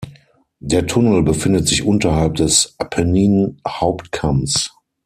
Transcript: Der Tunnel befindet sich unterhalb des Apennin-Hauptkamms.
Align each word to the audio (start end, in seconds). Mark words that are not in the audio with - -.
Der 0.61 0.87
Tunnel 0.87 1.21
befindet 1.21 1.67
sich 1.67 1.83
unterhalb 1.83 2.33
des 2.33 2.73
Apennin-Hauptkamms. 2.79 4.75